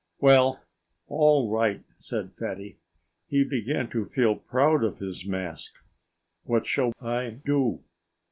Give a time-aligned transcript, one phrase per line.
[0.19, 0.63] "Well
[1.05, 2.79] all right!" said Fatty.
[3.27, 5.73] He began to feel proud of his mask.
[6.41, 7.83] "What shall I do?"